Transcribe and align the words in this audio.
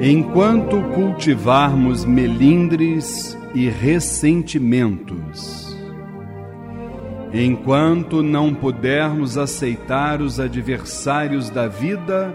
Enquanto 0.00 0.82
cultivarmos 0.92 2.04
melindres 2.04 3.38
e 3.54 3.68
ressentimentos, 3.68 5.74
enquanto 7.32 8.22
não 8.22 8.52
pudermos 8.52 9.38
aceitar 9.38 10.20
os 10.20 10.40
adversários 10.40 11.48
da 11.48 11.68
vida 11.68 12.34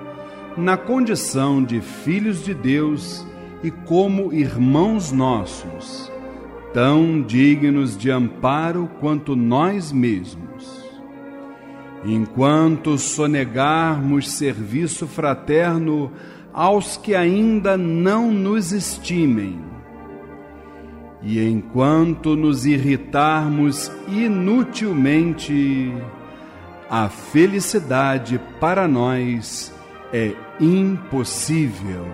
na 0.58 0.78
condição 0.78 1.62
de 1.62 1.82
filhos 1.82 2.44
de 2.44 2.54
Deus 2.54 3.28
e 3.62 3.70
como 3.70 4.34
irmãos 4.34 5.12
nossos, 5.12 6.10
tão 6.74 7.22
dignos 7.22 7.98
de 7.98 8.10
amparo 8.10 8.90
quanto 9.02 9.36
nós 9.36 9.92
mesmos. 9.92 10.50
Enquanto 12.06 12.98
sonegarmos 12.98 14.32
serviço 14.32 15.06
fraterno 15.06 16.10
aos 16.60 16.98
que 16.98 17.16
ainda 17.16 17.78
não 17.78 18.30
nos 18.34 18.74
estimem, 18.74 19.62
e 21.22 21.42
enquanto 21.42 22.36
nos 22.36 22.66
irritarmos 22.66 23.90
inutilmente, 24.10 25.94
a 26.90 27.08
felicidade 27.08 28.42
para 28.60 28.90
nós 28.90 29.74
é 30.12 30.34
impossível. 30.60 32.06